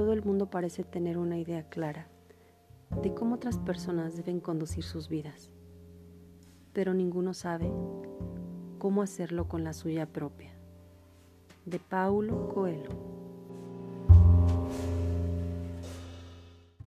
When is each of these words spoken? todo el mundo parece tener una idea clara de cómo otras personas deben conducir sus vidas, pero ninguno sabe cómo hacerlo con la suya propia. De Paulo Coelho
todo 0.00 0.14
el 0.14 0.24
mundo 0.24 0.46
parece 0.46 0.82
tener 0.82 1.18
una 1.18 1.36
idea 1.36 1.68
clara 1.68 2.06
de 3.02 3.12
cómo 3.12 3.34
otras 3.34 3.58
personas 3.58 4.16
deben 4.16 4.40
conducir 4.40 4.82
sus 4.82 5.10
vidas, 5.10 5.50
pero 6.72 6.94
ninguno 6.94 7.34
sabe 7.34 7.70
cómo 8.78 9.02
hacerlo 9.02 9.46
con 9.46 9.62
la 9.62 9.74
suya 9.74 10.06
propia. 10.06 10.54
De 11.66 11.78
Paulo 11.78 12.48
Coelho 12.48 13.19